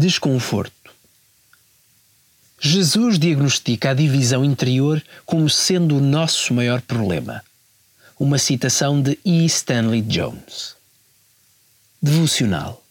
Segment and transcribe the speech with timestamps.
[0.00, 0.94] Desconforto.
[2.58, 7.44] Jesus diagnostica a divisão interior como sendo o nosso maior problema.
[8.18, 9.44] Uma citação de E.
[9.44, 10.74] Stanley Jones.
[12.00, 12.82] Devocional.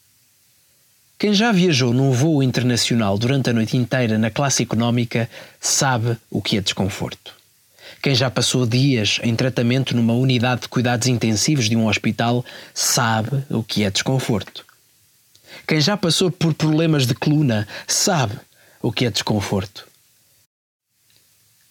[1.18, 5.28] Quem já viajou num voo internacional durante a noite inteira na classe económica
[5.60, 7.34] sabe o que é desconforto.
[8.04, 13.44] Quem já passou dias em tratamento numa unidade de cuidados intensivos de um hospital sabe
[13.50, 14.69] o que é desconforto.
[15.68, 18.38] Quem já passou por problemas de coluna sabe
[18.82, 19.88] o que é desconforto.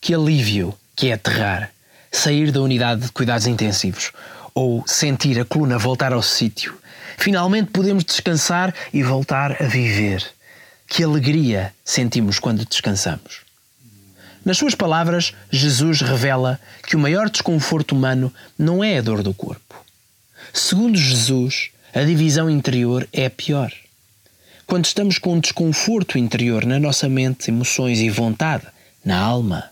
[0.01, 1.71] Que alívio que é aterrar,
[2.11, 4.13] sair da unidade de cuidados intensivos
[4.55, 6.77] ou sentir a coluna voltar ao sítio.
[7.17, 10.25] Finalmente podemos descansar e voltar a viver.
[10.87, 13.43] Que alegria sentimos quando descansamos.
[14.45, 19.35] Nas suas palavras, Jesus revela que o maior desconforto humano não é a dor do
[19.35, 19.85] corpo.
[20.53, 23.73] Segundo Jesus, a divisão interior é pior.
[24.69, 28.67] Quando estamos com um desconforto interior na nossa mente, emoções e vontade,
[29.03, 29.71] na alma,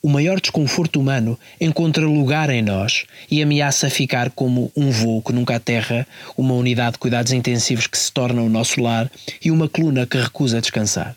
[0.00, 5.30] o maior desconforto humano encontra lugar em nós e ameaça ficar como um voo que
[5.30, 6.06] nunca aterra,
[6.38, 9.12] uma unidade de cuidados intensivos que se torna o nosso lar
[9.44, 11.14] e uma coluna que recusa descansar.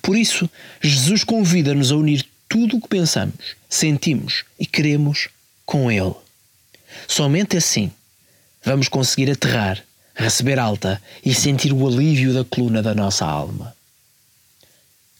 [0.00, 0.48] Por isso,
[0.80, 5.28] Jesus convida-nos a unir tudo o que pensamos, sentimos e queremos
[5.66, 6.14] com Ele.
[7.06, 7.92] Somente assim
[8.64, 9.84] vamos conseguir aterrar,
[10.20, 13.74] receber alta e sentir o alívio da coluna da nossa alma.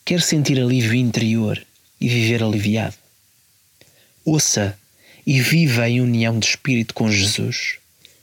[0.04, 1.60] Quer sentir alívio interior
[2.00, 2.96] e viver aliviado?
[4.24, 4.78] Ouça
[5.26, 7.80] e viva em união de espírito com Jesus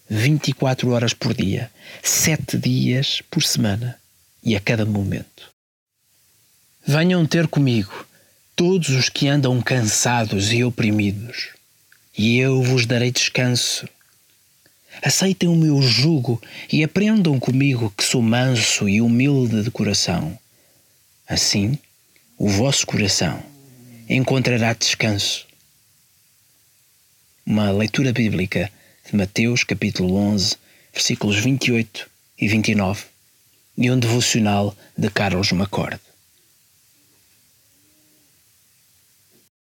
[0.09, 1.69] 24 horas por dia,
[2.01, 3.99] 7 dias por semana
[4.43, 5.49] e a cada momento.
[6.85, 8.07] Venham ter comigo
[8.55, 11.49] todos os que andam cansados e oprimidos,
[12.17, 13.87] e eu vos darei descanso.
[15.01, 20.37] Aceitem o meu jugo e aprendam comigo que sou manso e humilde de coração.
[21.27, 21.77] Assim,
[22.37, 23.41] o vosso coração
[24.09, 25.45] encontrará descanso.
[27.45, 28.71] Uma leitura bíblica
[29.05, 30.55] de Mateus, capítulo 11,
[30.93, 33.05] versículos 28 e 29,
[33.77, 36.06] e um devocional de Carlos Macorde.